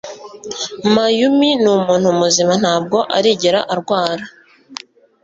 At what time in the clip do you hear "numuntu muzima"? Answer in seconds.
1.63-2.53